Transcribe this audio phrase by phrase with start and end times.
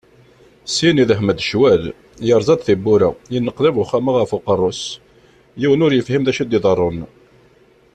[0.75, 1.83] Syin yedhem-d ccwal,
[2.27, 4.81] yerẓa-d tiwwura, yenneqlab uxxam-a ɣef uqerru-is,
[5.61, 6.99] yiwen ur yefhim d acu i iḍerrun.